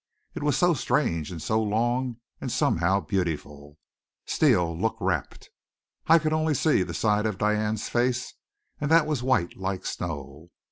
[0.33, 3.77] It was so strange and so long, and somehow beautiful.
[4.25, 5.51] Steele looked rapt.
[6.07, 8.33] I could only see the side of Diane's face,
[8.79, 10.49] and that was white, like snow.